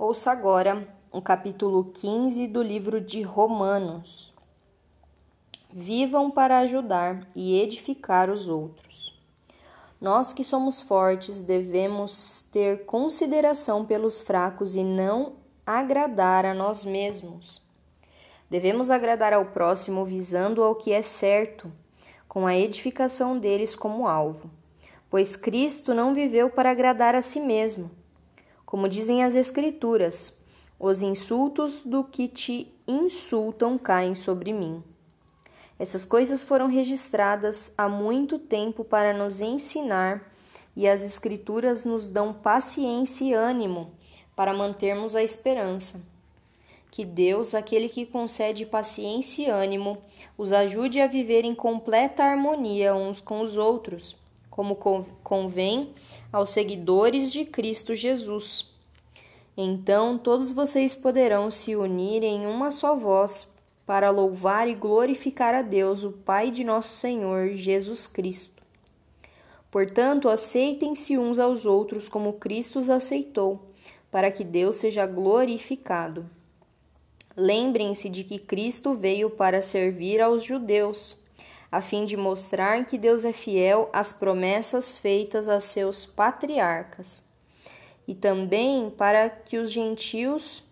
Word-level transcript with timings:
Ouça 0.00 0.30
agora 0.30 0.86
o 1.10 1.20
capítulo 1.20 1.86
15 1.86 2.46
do 2.46 2.62
livro 2.62 3.00
de 3.00 3.20
Romanos. 3.20 4.32
Vivam 5.72 6.30
para 6.30 6.60
ajudar 6.60 7.26
e 7.34 7.60
edificar 7.60 8.30
os 8.30 8.48
outros. 8.48 9.20
Nós 10.00 10.32
que 10.32 10.44
somos 10.44 10.80
fortes 10.80 11.40
devemos 11.40 12.42
ter 12.52 12.84
consideração 12.84 13.84
pelos 13.84 14.22
fracos 14.22 14.76
e 14.76 14.84
não 14.84 15.32
agradar 15.66 16.46
a 16.46 16.54
nós 16.54 16.84
mesmos. 16.84 17.60
Devemos 18.48 18.90
agradar 18.90 19.32
ao 19.32 19.46
próximo 19.46 20.04
visando 20.04 20.62
ao 20.62 20.76
que 20.76 20.92
é 20.92 21.02
certo, 21.02 21.72
com 22.28 22.46
a 22.46 22.56
edificação 22.56 23.36
deles 23.36 23.74
como 23.74 24.06
alvo, 24.06 24.48
pois 25.10 25.34
Cristo 25.34 25.92
não 25.92 26.14
viveu 26.14 26.48
para 26.50 26.70
agradar 26.70 27.16
a 27.16 27.20
si 27.20 27.40
mesmo 27.40 27.90
como 28.68 28.86
dizem 28.86 29.24
as 29.24 29.34
Escrituras, 29.34 30.38
os 30.78 31.00
insultos 31.00 31.80
do 31.80 32.04
que 32.04 32.28
te 32.28 32.70
insultam 32.86 33.78
caem 33.78 34.14
sobre 34.14 34.52
mim. 34.52 34.84
Essas 35.78 36.04
coisas 36.04 36.44
foram 36.44 36.66
registradas 36.66 37.72
há 37.78 37.88
muito 37.88 38.38
tempo 38.38 38.84
para 38.84 39.16
nos 39.16 39.40
ensinar, 39.40 40.30
e 40.76 40.86
as 40.86 41.02
Escrituras 41.02 41.86
nos 41.86 42.08
dão 42.08 42.34
paciência 42.34 43.24
e 43.24 43.32
ânimo 43.32 43.90
para 44.36 44.52
mantermos 44.52 45.16
a 45.16 45.22
esperança. 45.22 46.02
Que 46.90 47.06
Deus, 47.06 47.54
aquele 47.54 47.88
que 47.88 48.04
concede 48.04 48.66
paciência 48.66 49.46
e 49.46 49.48
ânimo, 49.48 49.96
os 50.36 50.52
ajude 50.52 51.00
a 51.00 51.06
viver 51.06 51.42
em 51.42 51.54
completa 51.54 52.22
harmonia 52.22 52.94
uns 52.94 53.18
com 53.18 53.40
os 53.40 53.56
outros 53.56 54.14
como 54.58 54.74
convém 55.22 55.94
aos 56.32 56.50
seguidores 56.50 57.30
de 57.30 57.44
Cristo 57.44 57.94
Jesus. 57.94 58.68
Então 59.56 60.18
todos 60.18 60.50
vocês 60.50 60.96
poderão 60.96 61.48
se 61.48 61.76
unir 61.76 62.24
em 62.24 62.44
uma 62.44 62.72
só 62.72 62.96
voz 62.96 63.54
para 63.86 64.10
louvar 64.10 64.68
e 64.68 64.74
glorificar 64.74 65.54
a 65.54 65.62
Deus, 65.62 66.02
o 66.02 66.10
Pai 66.10 66.50
de 66.50 66.64
nosso 66.64 66.96
Senhor 66.96 67.50
Jesus 67.50 68.08
Cristo. 68.08 68.60
Portanto, 69.70 70.28
aceitem-se 70.28 71.16
uns 71.16 71.38
aos 71.38 71.64
outros 71.64 72.08
como 72.08 72.32
Cristo 72.32 72.80
os 72.80 72.90
aceitou, 72.90 73.70
para 74.10 74.28
que 74.28 74.42
Deus 74.42 74.78
seja 74.78 75.06
glorificado. 75.06 76.28
Lembrem-se 77.36 78.08
de 78.08 78.24
que 78.24 78.40
Cristo 78.40 78.96
veio 78.96 79.30
para 79.30 79.62
servir 79.62 80.20
aos 80.20 80.42
judeus 80.42 81.16
a 81.70 81.80
fim 81.80 82.04
de 82.04 82.16
mostrar 82.16 82.84
que 82.86 82.96
Deus 82.96 83.24
é 83.24 83.32
fiel 83.32 83.90
às 83.92 84.12
promessas 84.12 84.96
feitas 84.96 85.48
a 85.48 85.60
seus 85.60 86.06
patriarcas, 86.06 87.22
e 88.06 88.14
também 88.14 88.90
para 88.90 89.28
que 89.28 89.58
os 89.58 89.70
gentios 89.70 90.64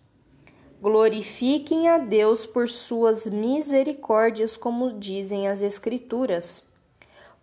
glorifiquem 0.80 1.88
a 1.88 1.98
Deus 1.98 2.46
por 2.46 2.68
suas 2.68 3.26
misericórdias, 3.26 4.56
como 4.56 4.98
dizem 4.98 5.48
as 5.48 5.62
Escrituras. 5.62 6.68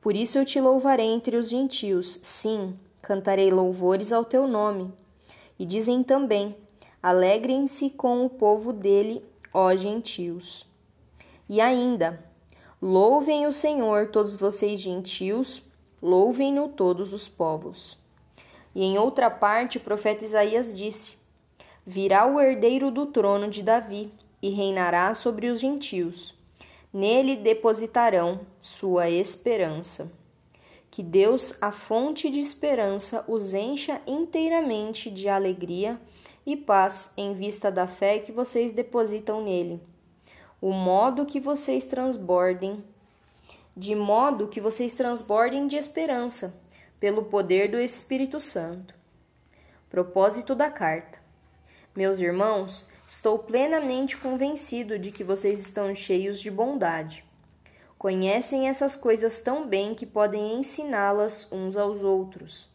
Por 0.02 0.16
isso 0.16 0.38
eu 0.38 0.46
te 0.46 0.60
louvarei 0.60 1.08
entre 1.08 1.38
os 1.38 1.50
gentios, 1.50 2.20
sim, 2.24 2.78
cantarei 3.02 3.52
louvores 3.52 4.12
ao 4.12 4.26
teu 4.26 4.48
nome. 4.48 4.92
E 5.58 5.66
dizem 5.66 6.04
também: 6.04 6.56
Alegrem-se 7.02 7.90
com 7.92 8.26
o 8.26 8.30
povo 8.30 8.74
dele, 8.74 9.24
ó 9.54 9.76
gentios. 9.76 10.66
E 11.48 11.62
ainda, 11.62 12.24
Louvem 12.86 13.48
o 13.48 13.52
Senhor, 13.54 14.10
todos 14.10 14.36
vocês 14.36 14.78
gentios, 14.78 15.62
louvem-no 16.02 16.68
todos 16.68 17.14
os 17.14 17.30
povos. 17.30 17.98
E 18.76 18.84
em 18.84 18.98
outra 18.98 19.30
parte, 19.30 19.78
o 19.78 19.80
profeta 19.80 20.26
Isaías 20.26 20.78
disse: 20.78 21.18
Virá 21.86 22.28
o 22.28 22.42
herdeiro 22.42 22.92
do 22.92 23.06
trono 23.06 23.50
de 23.50 23.64
Davi 23.64 24.12
e 24.42 24.50
reinará 24.50 25.14
sobre 25.14 25.48
os 25.48 25.62
gentios. 25.62 26.36
Nele 26.94 27.38
depositarão 27.38 28.42
sua 28.60 29.10
esperança. 29.10 30.12
Que 30.92 31.02
Deus, 31.02 31.56
a 31.62 31.72
fonte 31.72 32.30
de 32.30 32.42
esperança, 32.42 33.24
os 33.30 33.54
encha 33.54 34.02
inteiramente 34.06 35.10
de 35.10 35.30
alegria 35.30 35.98
e 36.46 36.58
paz 36.58 37.14
em 37.16 37.34
vista 37.34 37.72
da 37.72 37.88
fé 37.88 38.20
que 38.20 38.34
vocês 38.34 38.74
depositam 38.74 39.42
nele 39.42 39.80
o 40.64 40.72
modo 40.72 41.26
que 41.26 41.42
vocês 41.42 41.84
transbordem, 41.84 42.82
de 43.76 43.94
modo 43.94 44.48
que 44.48 44.62
vocês 44.62 44.94
transbordem 44.94 45.68
de 45.68 45.76
esperança, 45.76 46.58
pelo 47.02 47.26
poder 47.26 47.70
do 47.70 47.78
Espírito 47.78 48.40
Santo. 48.40 48.96
Propósito 49.90 50.56
da 50.56 50.72
carta. 50.72 51.20
Meus 51.94 52.18
irmãos, 52.18 52.88
estou 53.06 53.40
plenamente 53.40 54.16
convencido 54.16 54.98
de 54.98 55.12
que 55.12 55.22
vocês 55.22 55.60
estão 55.60 55.94
cheios 55.94 56.40
de 56.40 56.50
bondade. 56.50 57.26
Conhecem 57.98 58.70
essas 58.70 58.96
coisas 58.96 59.42
tão 59.42 59.68
bem 59.68 59.94
que 59.94 60.06
podem 60.06 60.58
ensiná-las 60.58 61.46
uns 61.52 61.76
aos 61.76 62.04
outros. 62.04 62.74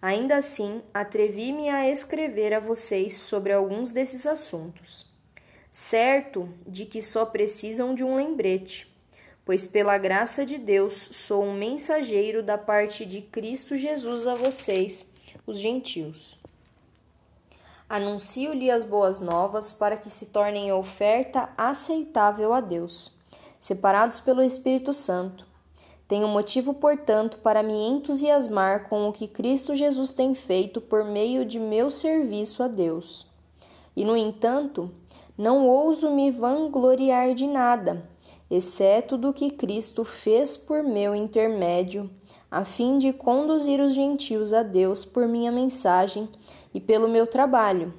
Ainda 0.00 0.38
assim, 0.38 0.80
atrevi-me 0.94 1.68
a 1.68 1.90
escrever 1.90 2.54
a 2.54 2.58
vocês 2.60 3.18
sobre 3.18 3.52
alguns 3.52 3.90
desses 3.90 4.26
assuntos 4.26 5.17
certo 5.78 6.48
de 6.66 6.84
que 6.84 7.00
só 7.00 7.24
precisam 7.24 7.94
de 7.94 8.02
um 8.02 8.16
lembrete, 8.16 8.92
pois 9.44 9.64
pela 9.64 9.96
graça 9.96 10.44
de 10.44 10.58
Deus 10.58 11.08
sou 11.12 11.44
um 11.44 11.54
mensageiro 11.54 12.42
da 12.42 12.58
parte 12.58 13.06
de 13.06 13.22
Cristo 13.22 13.76
Jesus 13.76 14.26
a 14.26 14.34
vocês, 14.34 15.08
os 15.46 15.60
gentios. 15.60 16.36
Anuncio-lhe 17.88 18.72
as 18.72 18.82
boas 18.82 19.20
novas 19.20 19.72
para 19.72 19.96
que 19.96 20.10
se 20.10 20.26
tornem 20.26 20.72
oferta 20.72 21.48
aceitável 21.56 22.52
a 22.52 22.60
Deus, 22.60 23.16
separados 23.60 24.18
pelo 24.18 24.42
Espírito 24.42 24.92
Santo. 24.92 25.46
Tenho 26.08 26.26
motivo, 26.26 26.74
portanto, 26.74 27.38
para 27.38 27.62
me 27.62 27.86
entusiasmar 27.86 28.88
com 28.88 29.08
o 29.08 29.12
que 29.12 29.28
Cristo 29.28 29.76
Jesus 29.76 30.10
tem 30.10 30.34
feito 30.34 30.80
por 30.80 31.04
meio 31.04 31.46
de 31.46 31.60
meu 31.60 31.88
serviço 31.88 32.64
a 32.64 32.66
Deus. 32.66 33.28
E, 33.94 34.04
no 34.04 34.16
entanto, 34.16 34.92
não 35.38 35.68
ouso 35.68 36.10
me 36.10 36.32
vangloriar 36.32 37.32
de 37.32 37.46
nada, 37.46 38.04
exceto 38.50 39.16
do 39.16 39.32
que 39.32 39.52
Cristo 39.52 40.04
fez 40.04 40.56
por 40.56 40.82
meu 40.82 41.14
intermédio, 41.14 42.10
a 42.50 42.64
fim 42.64 42.98
de 42.98 43.12
conduzir 43.12 43.80
os 43.80 43.94
gentios 43.94 44.52
a 44.52 44.64
Deus 44.64 45.04
por 45.04 45.28
minha 45.28 45.52
mensagem 45.52 46.28
e 46.74 46.80
pelo 46.80 47.08
meu 47.08 47.24
trabalho, 47.24 47.94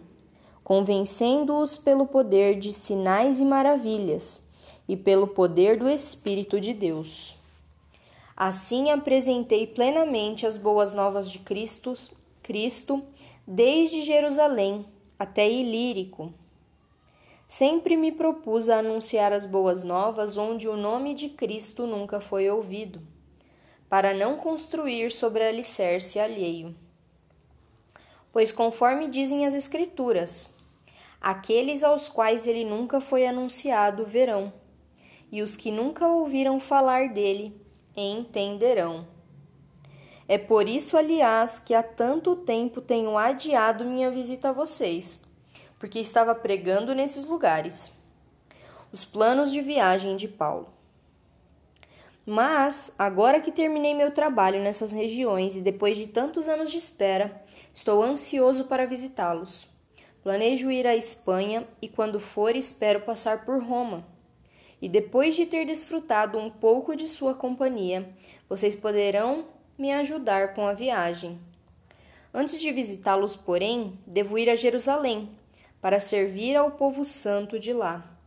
convencendo-os 0.66 1.78
pelo 1.78 2.06
poder 2.06 2.60
de 2.60 2.74
sinais 2.74 3.40
e 3.40 3.46
maravilhas 3.46 4.46
e 4.86 4.98
pelo 4.98 5.28
poder 5.28 5.78
do 5.78 5.88
Espírito 5.88 6.60
de 6.60 6.74
Deus. 6.74 7.38
Assim 8.36 8.90
apresentei 8.90 9.66
plenamente 9.66 10.46
as 10.46 10.58
boas 10.58 10.94
novas 10.94 11.32
de 11.32 11.40
Cristo, 11.40 11.94
Cristo 12.44 13.02
desde 13.48 14.02
Jerusalém 14.02 14.86
até 15.18 15.50
Ilírico 15.50 16.34
Sempre 17.50 17.98
me 17.98 18.12
propus 18.12 18.70
a 18.70 18.78
anunciar 18.78 19.34
as 19.34 19.44
boas 19.44 19.82
novas 19.82 20.38
onde 20.38 20.68
o 20.68 20.78
nome 20.78 21.16
de 21.16 21.30
Cristo 21.30 21.88
nunca 21.88 22.22
foi 22.22 22.48
ouvido, 22.48 23.02
para 23.90 24.14
não 24.14 24.38
construir 24.38 25.10
sobre 25.10 25.44
alicerce 25.44 26.20
alheio. 26.20 26.76
Pois, 28.32 28.52
conforme 28.52 29.08
dizem 29.08 29.48
as 29.48 29.56
Escrituras, 29.56 30.56
aqueles 31.20 31.84
aos 31.84 32.08
quais 32.08 32.46
ele 32.46 32.64
nunca 32.64 33.02
foi 33.02 33.26
anunciado 33.26 34.06
verão, 34.06 34.54
e 35.32 35.42
os 35.42 35.56
que 35.56 35.72
nunca 35.72 36.08
ouviram 36.08 36.60
falar 36.60 37.10
dele 37.10 37.60
entenderão. 37.98 39.08
É 40.28 40.38
por 40.38 40.70
isso, 40.70 40.96
aliás, 40.96 41.58
que 41.58 41.74
há 41.74 41.82
tanto 41.82 42.36
tempo 42.36 42.80
tenho 42.80 43.18
adiado 43.18 43.86
minha 43.86 44.12
visita 44.12 44.50
a 44.50 44.54
vocês 44.54 45.28
porque 45.80 46.00
estava 46.00 46.36
pregando 46.36 46.94
nesses 46.94 47.26
lugares. 47.26 47.92
Os 48.92 49.06
planos 49.06 49.50
de 49.50 49.62
viagem 49.62 50.18
de 50.18 50.28
Paulo. 50.28 50.68
Mas, 52.26 52.94
agora 53.00 53.40
que 53.40 53.52
terminei 53.52 53.96
meu 53.96 54.12
trabalho 54.12 54.62
nessas 54.62 54.92
regiões 54.92 55.56
e 55.56 55.62
depois 55.62 55.98
de 55.98 56.06
tantos 56.06 56.48
anos 56.48 56.70
de 56.70 56.78
espera, 56.78 57.44
estou 57.74 58.04
ansioso 58.04 58.66
para 58.66 58.86
visitá-los. 58.86 59.68
Planejo 60.22 60.70
ir 60.70 60.86
à 60.86 60.96
Espanha 60.96 61.66
e, 61.82 61.88
quando 61.88 62.20
for, 62.20 62.56
espero 62.56 63.00
passar 63.02 63.46
por 63.46 63.64
Roma. 63.64 64.06
E 64.82 64.90
depois 64.90 65.36
de 65.36 65.46
ter 65.46 65.66
desfrutado 65.66 66.38
um 66.38 66.50
pouco 66.50 66.96
de 66.96 67.08
sua 67.08 67.34
companhia, 67.34 68.10
vocês 68.48 68.76
poderão 68.76 69.46
me 69.78 69.92
ajudar 69.94 70.54
com 70.54 70.68
a 70.68 70.74
viagem. 70.74 71.40
Antes 72.34 72.60
de 72.60 72.72
visitá-los, 72.72 73.36
porém, 73.36 73.98
devo 74.06 74.38
ir 74.38 74.50
a 74.50 74.56
Jerusalém 74.56 75.30
para 75.82 76.00
servir 76.00 76.56
ao 76.56 76.72
povo 76.72 77.06
santo 77.06 77.60
de 77.60 77.74
lá. 77.74 78.18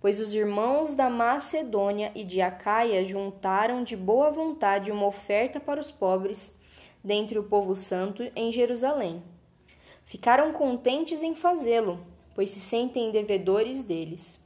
Pois 0.00 0.20
os 0.20 0.32
irmãos 0.32 0.94
da 0.94 1.10
Macedônia 1.10 2.12
e 2.14 2.22
de 2.22 2.40
Acaia 2.40 3.04
juntaram 3.04 3.82
de 3.82 3.96
boa 3.96 4.30
vontade 4.30 4.92
uma 4.92 5.06
oferta 5.06 5.58
para 5.58 5.80
os 5.80 5.90
pobres 5.90 6.60
dentre 7.02 7.38
o 7.38 7.44
povo 7.44 7.74
santo 7.74 8.22
em 8.36 8.52
Jerusalém. 8.52 9.22
Ficaram 10.04 10.52
contentes 10.52 11.22
em 11.22 11.34
fazê-lo, 11.34 12.00
pois 12.34 12.50
se 12.50 12.60
sentem 12.60 13.10
devedores 13.10 13.82
deles. 13.82 14.42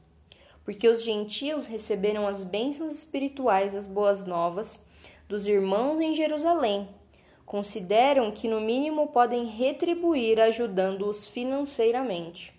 Porque 0.65 0.87
os 0.87 1.03
gentios 1.03 1.67
receberam 1.67 2.27
as 2.27 2.43
bênçãos 2.43 2.93
espirituais 2.93 3.73
das 3.73 3.85
boas 3.85 4.25
novas 4.25 4.87
dos 5.27 5.45
irmãos 5.45 5.99
em 6.01 6.15
Jerusalém. 6.15 6.87
Consideram 7.45 8.31
que, 8.31 8.47
no 8.47 8.59
mínimo, 8.59 9.07
podem 9.07 9.45
retribuir 9.45 10.39
ajudando-os 10.39 11.27
financeiramente. 11.27 12.53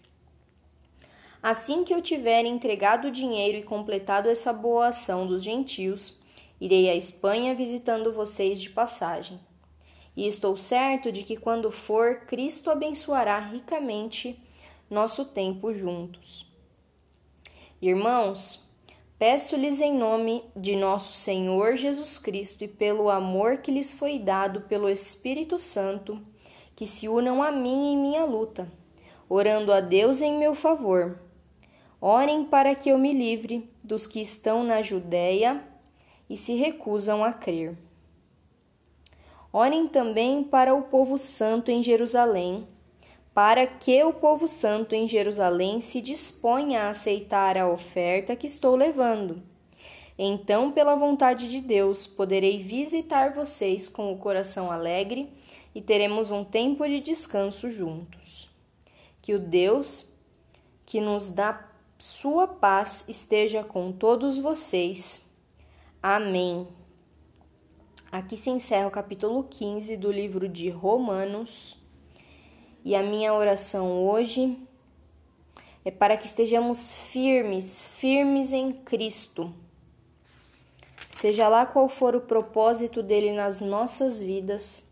Assim 1.42 1.84
que 1.84 1.92
eu 1.92 2.00
tiver 2.00 2.44
entregado 2.44 3.08
o 3.08 3.10
dinheiro 3.10 3.58
e 3.58 3.62
completado 3.62 4.30
essa 4.30 4.52
boa 4.52 4.88
ação 4.88 5.26
dos 5.26 5.42
gentios, 5.42 6.18
irei 6.60 6.88
à 6.88 6.94
Espanha 6.94 7.54
visitando 7.54 8.12
vocês 8.12 8.60
de 8.60 8.70
passagem. 8.70 9.38
E 10.16 10.26
estou 10.26 10.56
certo 10.56 11.12
de 11.12 11.22
que 11.22 11.36
quando 11.36 11.70
for, 11.70 12.20
Cristo 12.26 12.70
abençoará 12.70 13.38
ricamente 13.38 14.40
nosso 14.88 15.24
tempo 15.24 15.74
juntos. 15.74 16.46
Irmãos, 17.82 18.63
peço-lhes 19.24 19.80
em 19.80 19.96
nome 19.96 20.44
de 20.54 20.76
nosso 20.76 21.14
Senhor 21.14 21.76
Jesus 21.76 22.18
Cristo 22.18 22.62
e 22.62 22.68
pelo 22.68 23.08
amor 23.08 23.56
que 23.56 23.70
lhes 23.70 23.94
foi 23.94 24.18
dado 24.18 24.60
pelo 24.60 24.86
Espírito 24.86 25.58
Santo, 25.58 26.20
que 26.76 26.86
se 26.86 27.08
unam 27.08 27.42
a 27.42 27.50
mim 27.50 27.94
em 27.94 27.96
minha 27.96 28.26
luta, 28.26 28.70
orando 29.26 29.72
a 29.72 29.80
Deus 29.80 30.20
em 30.20 30.36
meu 30.36 30.54
favor 30.54 31.18
Orem 31.98 32.44
para 32.44 32.74
que 32.74 32.90
eu 32.90 32.98
me 32.98 33.14
livre 33.14 33.66
dos 33.82 34.06
que 34.06 34.20
estão 34.20 34.62
na 34.62 34.82
Judéia 34.82 35.64
e 36.28 36.36
se 36.36 36.54
recusam 36.54 37.24
a 37.24 37.32
crer. 37.32 37.78
Orem 39.50 39.88
também 39.88 40.44
para 40.44 40.74
o 40.74 40.82
povo 40.82 41.16
santo 41.16 41.70
em 41.70 41.82
Jerusalém, 41.82 42.68
para 43.34 43.66
que 43.66 44.02
o 44.04 44.12
povo 44.12 44.46
santo 44.46 44.94
em 44.94 45.08
Jerusalém 45.08 45.80
se 45.80 46.00
disponha 46.00 46.82
a 46.82 46.90
aceitar 46.90 47.58
a 47.58 47.68
oferta 47.68 48.36
que 48.36 48.46
estou 48.46 48.76
levando. 48.76 49.42
Então, 50.16 50.70
pela 50.70 50.94
vontade 50.94 51.48
de 51.48 51.60
Deus, 51.60 52.06
poderei 52.06 52.62
visitar 52.62 53.34
vocês 53.34 53.88
com 53.88 54.12
o 54.12 54.18
coração 54.18 54.70
alegre 54.70 55.32
e 55.74 55.82
teremos 55.82 56.30
um 56.30 56.44
tempo 56.44 56.86
de 56.86 57.00
descanso 57.00 57.68
juntos. 57.68 58.48
Que 59.20 59.34
o 59.34 59.40
Deus 59.40 60.06
que 60.86 61.00
nos 61.00 61.28
dá 61.28 61.68
sua 61.98 62.46
paz 62.46 63.08
esteja 63.08 63.64
com 63.64 63.90
todos 63.90 64.38
vocês. 64.38 65.28
Amém. 66.00 66.68
Aqui 68.12 68.36
se 68.36 68.50
encerra 68.50 68.86
o 68.86 68.92
capítulo 68.92 69.42
15 69.42 69.96
do 69.96 70.12
livro 70.12 70.48
de 70.48 70.68
Romanos. 70.68 71.83
E 72.84 72.94
a 72.94 73.02
minha 73.02 73.32
oração 73.32 74.04
hoje 74.06 74.58
é 75.86 75.90
para 75.90 76.18
que 76.18 76.26
estejamos 76.26 76.92
firmes, 76.92 77.80
firmes 77.80 78.52
em 78.52 78.74
Cristo. 78.74 79.50
Seja 81.10 81.48
lá 81.48 81.64
qual 81.64 81.88
for 81.88 82.14
o 82.14 82.20
propósito 82.20 83.02
dele 83.02 83.32
nas 83.32 83.62
nossas 83.62 84.20
vidas, 84.20 84.86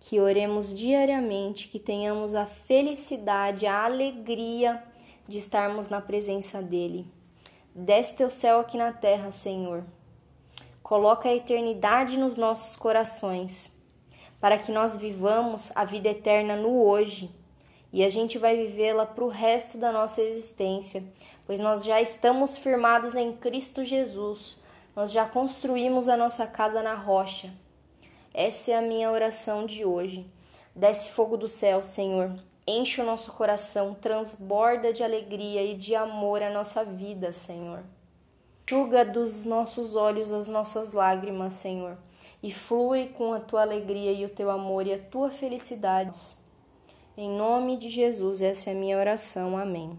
que 0.00 0.18
oremos 0.18 0.76
diariamente, 0.76 1.68
que 1.68 1.78
tenhamos 1.78 2.34
a 2.34 2.46
felicidade, 2.46 3.64
a 3.64 3.84
alegria, 3.84 4.82
de 5.28 5.38
estarmos 5.38 5.88
na 5.88 6.00
presença 6.00 6.60
dele. 6.60 7.06
Desce 7.72 8.16
teu 8.16 8.30
céu 8.30 8.58
aqui 8.58 8.76
na 8.76 8.92
terra, 8.92 9.30
Senhor. 9.30 9.84
Coloca 10.82 11.28
a 11.28 11.34
eternidade 11.34 12.18
nos 12.18 12.36
nossos 12.36 12.74
corações, 12.74 13.75
para 14.40 14.58
que 14.58 14.72
nós 14.72 14.96
vivamos 14.96 15.72
a 15.74 15.84
vida 15.84 16.08
eterna 16.08 16.56
no 16.56 16.82
hoje. 16.82 17.30
E 17.92 18.04
a 18.04 18.08
gente 18.08 18.38
vai 18.38 18.56
vivê-la 18.56 19.06
para 19.06 19.24
o 19.24 19.28
resto 19.28 19.78
da 19.78 19.90
nossa 19.90 20.20
existência, 20.20 21.02
pois 21.46 21.60
nós 21.60 21.84
já 21.84 22.00
estamos 22.00 22.58
firmados 22.58 23.14
em 23.14 23.32
Cristo 23.32 23.84
Jesus. 23.84 24.58
Nós 24.94 25.12
já 25.12 25.26
construímos 25.26 26.08
a 26.08 26.16
nossa 26.16 26.46
casa 26.46 26.82
na 26.82 26.94
rocha. 26.94 27.52
Essa 28.34 28.72
é 28.72 28.76
a 28.76 28.82
minha 28.82 29.10
oração 29.10 29.64
de 29.64 29.84
hoje. 29.84 30.26
Desce 30.74 31.10
fogo 31.10 31.36
do 31.36 31.48
céu, 31.48 31.82
Senhor 31.82 32.32
Enche 32.68 33.00
o 33.00 33.04
nosso 33.04 33.32
coração, 33.32 33.94
transborda 33.94 34.92
de 34.92 35.04
alegria 35.04 35.62
e 35.62 35.76
de 35.76 35.94
amor 35.94 36.42
a 36.42 36.50
nossa 36.50 36.84
vida, 36.84 37.32
Senhor. 37.32 37.84
Chuga 38.68 39.04
dos 39.04 39.44
nossos 39.44 39.94
olhos 39.94 40.32
as 40.32 40.48
nossas 40.48 40.90
lágrimas, 40.90 41.52
Senhor, 41.52 41.96
e 42.42 42.52
flui 42.52 43.08
com 43.08 43.32
a 43.32 43.40
tua 43.40 43.62
alegria 43.62 44.12
e 44.12 44.24
o 44.24 44.28
teu 44.28 44.50
amor 44.50 44.86
e 44.86 44.92
a 44.92 44.98
tua 44.98 45.30
felicidade. 45.30 46.36
Em 47.16 47.30
nome 47.30 47.76
de 47.76 47.88
Jesus, 47.88 48.40
essa 48.42 48.70
é 48.70 48.72
a 48.72 48.76
minha 48.76 48.98
oração. 48.98 49.56
Amém. 49.56 49.98